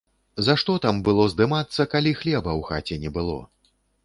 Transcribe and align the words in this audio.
За 0.45 0.53
што 0.61 0.77
там 0.85 1.01
было 1.09 1.27
здымацца, 1.33 1.87
калі 1.93 2.15
хлеба 2.23 2.51
ў 2.63 2.71
хаце 2.71 2.99
не 3.05 3.15
было! 3.21 3.39